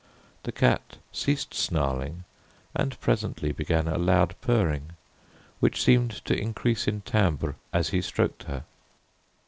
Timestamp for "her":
8.45-8.63